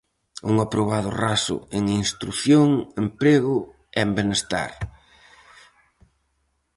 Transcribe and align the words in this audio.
Un 0.51 0.55
aprobado 0.65 1.09
raso 1.25 1.57
en 1.77 1.83
instrución, 2.03 2.67
emprego 3.03 3.57
e 3.65 3.99
en 4.03 4.09
benestar. 4.17 4.71